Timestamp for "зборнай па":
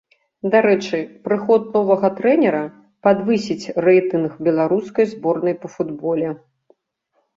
5.15-5.73